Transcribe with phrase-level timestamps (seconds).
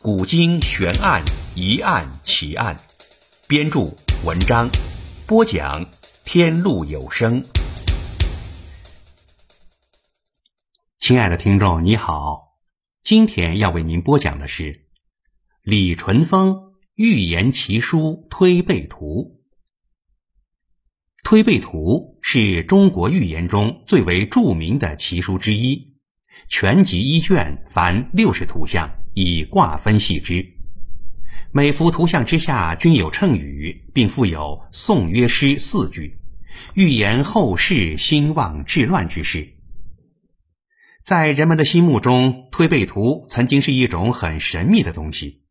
[0.00, 1.24] 古今悬案、
[1.56, 2.76] 疑案、奇案》，
[3.48, 3.80] 编著
[4.24, 4.70] 文章，
[5.26, 5.84] 播讲
[6.24, 7.42] 天路有声。
[11.00, 12.58] 亲爱的听众，你好，
[13.02, 14.86] 今天要为您播讲的是
[15.62, 16.52] 李淳风
[16.94, 19.40] 《预言奇书推背图》。
[21.24, 25.96] 推背图是中国预言中最为著名的奇书之一。
[26.48, 28.88] 全集一卷，凡六十图像，
[29.18, 30.46] 以卦分析之。
[31.50, 36.20] 每幅图像之下均有谶语，并附有颂约诗四句，
[36.74, 39.54] 预言后世兴旺治乱之事。
[41.02, 45.42] 在人们的心目中，推背图曾经是一种很神秘的东西，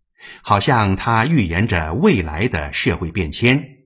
[0.42, 3.80] 好像它预言着未来的社会变迁。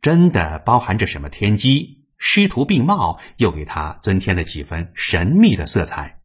[0.00, 2.06] 真的包含着什么天机？
[2.16, 6.21] 师徒并茂，又给它增添了几分神秘的色彩。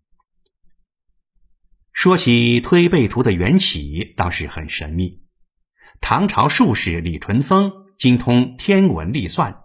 [1.97, 5.23] 说起推背图的缘起，倒是很神秘。
[5.99, 9.61] 唐朝术士李淳风精通天文历算，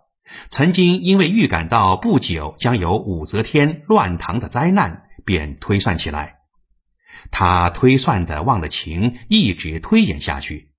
[0.48, 6.36] 曾经因为预感到不久将有武则天乱唐的灾难，便推算起来。
[7.30, 10.70] 他推算的忘了情，一直推演下去，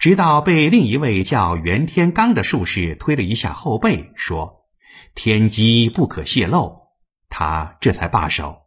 [0.00, 4.66] 直到被另一位叫袁天罡的术士推了一下后背，说。
[5.14, 6.88] 天机不可泄露，
[7.28, 8.62] 他这才罢手。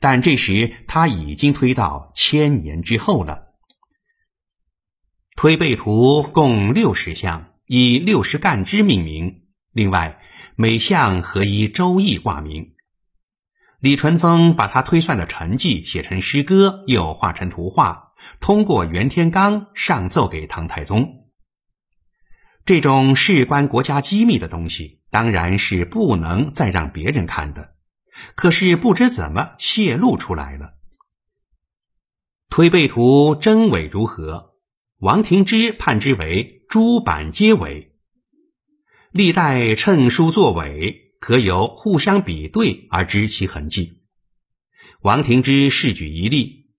[0.00, 3.54] 但这时他已经推到千年之后了。
[5.36, 10.20] 推背图共六十项，以六十干支命名，另外
[10.56, 12.74] 每项合一周易挂名。
[13.80, 21.26] 李淳风把他推算的成绩写成诗歌，又画成图画，通过袁天罡上奏给唐太宗。
[22.64, 25.02] 这种事关国家机密的东西。
[25.10, 27.73] 当然是不能再让别人看的，
[28.34, 30.74] 可是不知怎么泄露出来了。
[32.48, 34.54] 推背图真伪如何？
[34.98, 37.94] 王廷之判之为诸版皆伪，
[39.10, 44.02] 历代称书作伪，可由互相比对而知其痕迹。
[45.00, 46.70] 王廷之试举一例：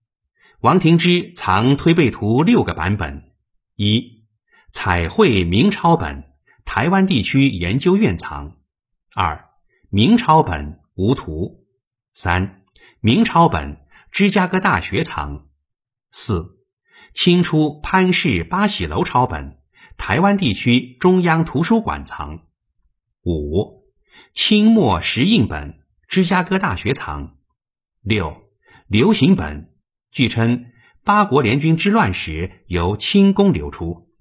[0.62, 3.34] 王廷之藏推背图六个版本，
[3.76, 4.24] 一
[4.72, 6.32] 彩绘明抄本。
[6.66, 8.58] 台湾地区研究院藏，
[9.14, 9.50] 二
[9.92, 11.66] 明抄本无图，
[12.14, 12.64] 三
[13.02, 15.48] 明抄本芝加哥大学藏，
[16.10, 16.66] 四
[17.14, 19.60] 清初潘氏八喜楼抄本，
[19.98, 22.48] 台湾地区中央图书馆藏，
[23.24, 23.84] 五
[24.34, 27.38] 清末石印本芝加哥大学藏，
[28.02, 28.50] 六
[28.88, 29.76] 流行本，
[30.12, 30.68] 据称
[31.04, 34.15] 八国联军之乱时由清宫流出。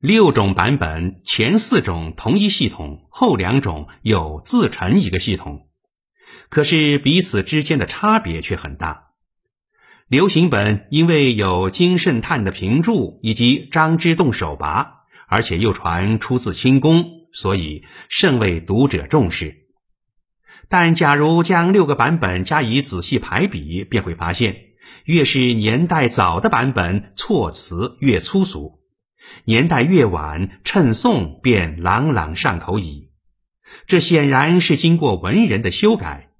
[0.00, 5.68] 六种版本，前四种同一系统，后两种又自成一个系统，
[6.48, 9.08] 可是彼此之间的差别却很大。
[10.08, 14.86] 流行本因为有金圣叹的评注以及张之洞手跋，
[15.28, 19.66] 而且又传出自清宫，所以甚为读者重视。
[20.70, 24.56] 但假如将六个版本加以仔细排比，便会发现，
[25.04, 28.79] 越是年代早的版本，措辞越粗俗。
[29.44, 33.10] 年代越晚，称颂便朗朗上口矣。
[33.86, 36.30] 这显然是经过文人的修改。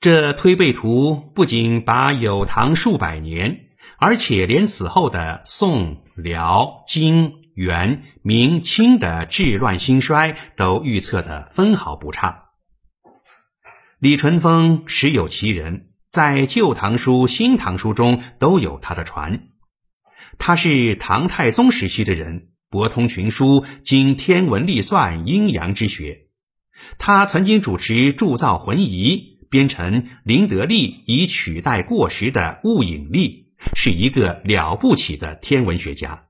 [0.00, 3.68] 这推背图不仅把有唐数百年，
[3.98, 12.44] 而且连此后的宋、辽、金、元、明、清的治乱兴衰都预测的分毫不差。
[13.98, 19.48] 李淳风实有其人，在《旧唐书》《新唐书》中都有他的传。
[20.38, 26.26] 他是唐太宗时期的人，博通群书，精天文历算、阴阳之学。
[26.98, 36.24] 他曾经主持铸造浑仪，编成《林德历》，以取代过时的《物影历》，是一个了不起的天文学家。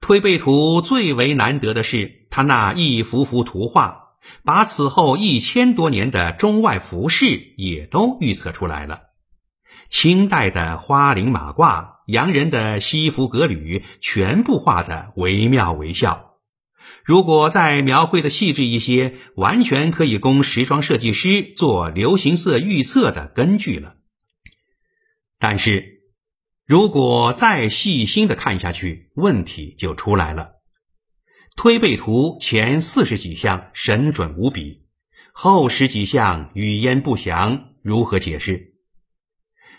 [0.00, 9.02] 推背图最为难得的是，他那一幅幅图画，把此后一千多年的中外服饰也都预测出来了。
[9.88, 11.97] 清代的花翎马褂。
[12.08, 16.38] 洋人的西服革履全部画得惟妙惟肖，
[17.04, 23.96] 如果再描绘的细致一些，完全可以供时装设计师做流行色预测的根据了。
[25.38, 26.00] 但是，
[26.64, 30.52] 如果再细心的看下去，问题就出来了。
[31.58, 34.86] 推背图前四十几项神准无比，
[35.32, 38.67] 后十几项语焉不详，如何解释？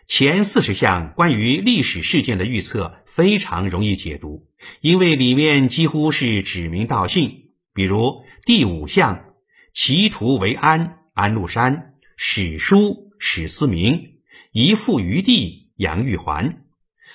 [0.09, 4.47] 前四十项关于历史事件的预测非常容易解读，
[4.81, 7.51] 因为里面几乎是指名道姓。
[7.75, 9.35] 比如第五项
[9.71, 14.15] “其图为安”，安禄山；史书史思明，
[14.51, 16.63] 一复于地，杨玉环。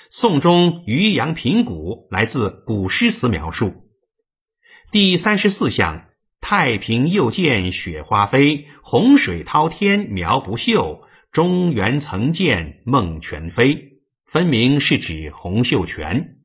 [0.09, 3.89] 宋中渔阳平谷来自古诗词描述。
[4.93, 11.04] 第三十四项“太平又见雪花飞，洪水滔天苗不秀，
[11.35, 16.37] 中原曾见孟全飞”，分明是指洪秀全。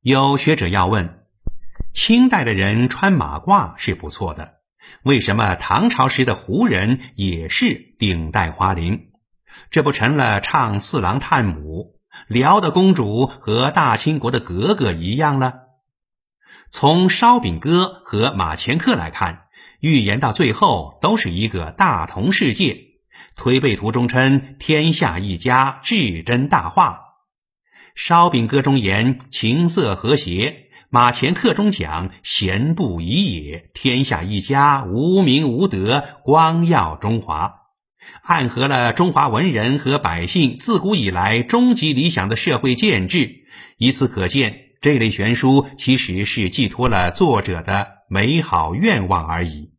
[0.00, 1.26] 有学者要问：
[1.92, 4.54] 清代的人穿马褂是不错的，
[5.04, 9.12] 为什么唐朝时的胡人也是顶戴花翎？
[9.70, 12.00] 这不成了唱四郎探母？
[12.26, 15.68] 辽的公主和大清国的格格一样了。
[16.68, 19.44] 从烧饼哥和马前客来看，
[19.78, 22.89] 预言到最后都是一个大同世界。
[23.40, 27.00] 推背图中称天下一家，至真大化。
[27.94, 37.54] 烧饼歌中言情色和谐，马前客中讲贤不疑也，天下一家，无名无德，光耀中华。
[38.22, 43.46] 暗合了中华文人和百姓自古以来终极理想的社会建制，
[43.78, 49.70] 以此可见，这类悬书其实是寄托了作者的美好愿望而已。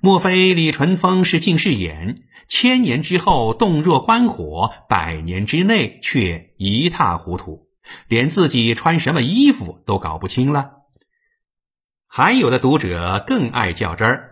[0.00, 2.22] 莫非李淳风是近视眼？
[2.46, 7.66] 千年之后洞若观火，百年之内却一塌糊涂，
[8.06, 10.70] 连自己穿什么衣服都搞不清了。
[12.06, 14.30] 还有的读者更爱较真儿。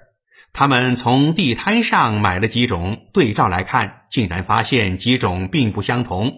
[0.53, 6.33] 他们从地摊上买了几种，对照来看，竟然发现几种并不相同。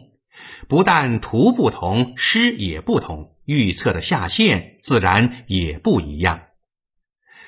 [0.69, 6.45] 不但图不同，诗也不同，预测的下限自然也不一样。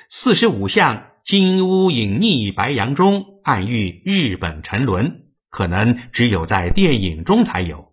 [0.09, 7.93] 四十五项金乌隐匿白杨中，暗喻日本沉沦，可能只有在电影中才有。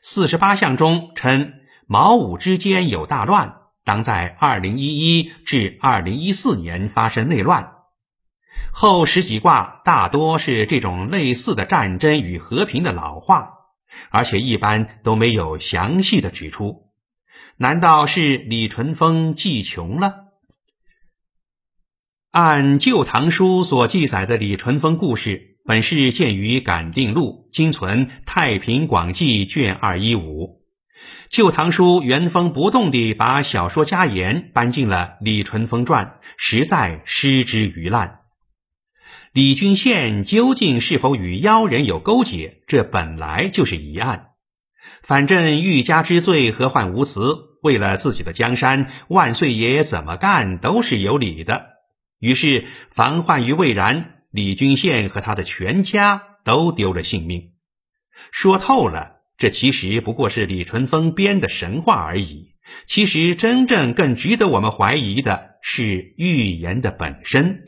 [0.00, 1.52] 四十八项中称
[1.86, 7.74] 毛武之间有大乱，当在二零一一至二零一四年发生内乱。
[8.72, 13.50] 后十几卦大多是这种类似的战争与和平的老话，
[14.10, 16.90] 而且一般都没有详细的指出。
[17.56, 20.23] 难道是李淳风记穷了？
[22.34, 30.60] 按《旧唐书》所记载的李淳风故事，本是见于《感定录》，今存《太平广记》卷二一五。
[31.28, 38.22] 《旧唐书》原封不动地把小说家言搬进了《李淳风传》，实在失之于烂。
[39.32, 42.62] 李君羡究竟是否与妖人有勾结？
[42.66, 44.30] 这本来就是疑案。
[45.04, 47.36] 反正欲加之罪，何患无辞？
[47.62, 51.73] 为了自己的江山，万岁爷怎么干都是有理的。
[52.24, 57.52] 于是防患于未然，李君羡和他的全家都丢了性命。
[58.32, 62.54] 说透了，这其实不过是李淳风编的神话而已。
[62.86, 67.66] 其实真正更值得我们怀疑的是预言的本身。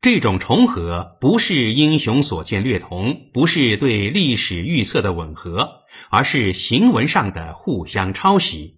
[0.00, 5.80] 这种重合不是英雄所见略同，不是对历史预测的吻合，
[6.10, 8.77] 而是行文上的互相抄袭。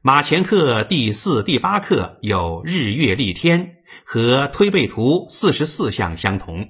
[0.00, 6.68] 马前课第四、第八课有日月历天，和推背图四十四项相同，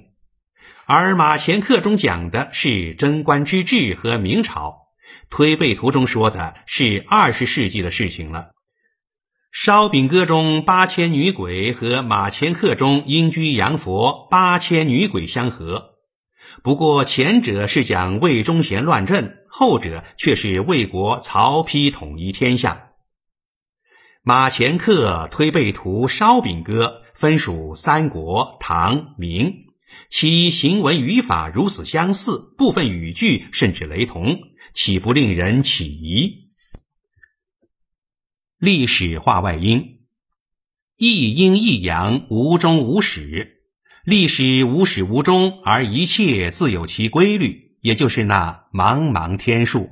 [0.87, 4.87] 而马前课中讲的是贞观之治和明朝，
[5.29, 8.49] 推背图中说的是二十世纪的事情了。
[9.51, 15.91] 烧饼歌中八千女鬼和马前课中阴居阳佛八千女鬼相合，
[16.63, 22.87] 不过前者是讲魏忠贤乱政，后者却是魏国曹丕统一天下。
[24.29, 29.65] 马前客推背图烧饼歌分属三国、唐、明，
[30.11, 34.37] 其行文语法如此相似，部分语句甚至雷同，
[34.71, 36.51] 岂不令人起疑？
[38.59, 40.01] 历史话外音：
[40.95, 43.63] 一阴一阳，无终无始。
[44.05, 49.89] 历史无始无终，而一切自有其规律，也就是那茫茫天数。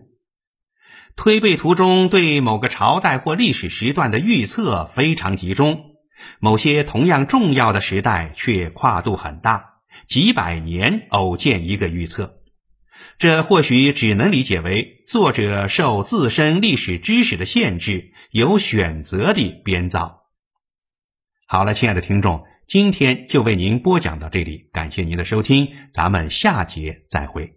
[1.17, 5.95] 推背图中对某个朝代或历史时段的预测非常集中，
[6.39, 9.65] 某些同样重要的时代却跨度很大，
[10.07, 12.37] 几百年偶见一个预测。
[13.17, 20.21] 这或许只能理解为作者受自身历史知识的限制，有选择地编造。
[21.47, 27.56] 好了，亲爱的听众，今天就为您播讲到这里，感谢您的收听，咱们下节再会。